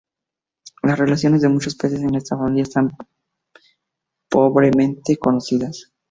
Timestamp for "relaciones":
0.97-1.41